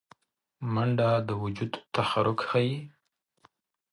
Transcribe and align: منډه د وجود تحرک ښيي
منډه 0.73 1.09
د 1.27 1.29
وجود 1.43 1.71
تحرک 1.95 2.39
ښيي 2.49 2.75